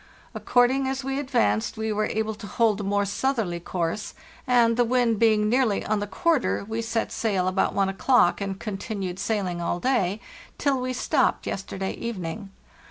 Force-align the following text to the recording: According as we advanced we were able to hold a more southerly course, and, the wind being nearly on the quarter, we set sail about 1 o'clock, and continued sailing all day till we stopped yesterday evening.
According 0.33 0.87
as 0.87 1.03
we 1.03 1.19
advanced 1.19 1.77
we 1.77 1.93
were 1.93 2.07
able 2.07 2.33
to 2.33 2.47
hold 2.47 2.81
a 2.81 2.83
more 2.83 3.05
southerly 3.05 3.59
course, 3.59 4.15
and, 4.47 4.75
the 4.75 4.83
wind 4.83 5.19
being 5.19 5.47
nearly 5.47 5.85
on 5.85 5.99
the 5.99 6.07
quarter, 6.07 6.65
we 6.67 6.81
set 6.81 7.11
sail 7.11 7.47
about 7.47 7.75
1 7.75 7.87
o'clock, 7.87 8.41
and 8.41 8.59
continued 8.59 9.19
sailing 9.19 9.61
all 9.61 9.79
day 9.79 10.19
till 10.57 10.81
we 10.81 10.91
stopped 10.91 11.45
yesterday 11.45 11.91
evening. 11.91 12.49